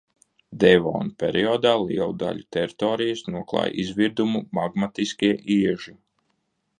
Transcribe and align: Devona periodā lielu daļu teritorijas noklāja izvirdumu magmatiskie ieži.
Devona 0.61 1.11
periodā 1.23 1.73
lielu 1.83 2.15
daļu 2.23 2.45
teritorijas 2.57 3.23
noklāja 3.35 3.77
izvirdumu 3.83 4.41
magmatiskie 4.61 5.33
ieži. 5.59 5.95